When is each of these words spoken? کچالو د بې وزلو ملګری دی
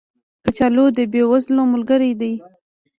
کچالو 0.43 0.85
د 0.97 0.99
بې 1.11 1.21
وزلو 1.31 1.63
ملګری 1.73 2.11
دی 2.21 2.33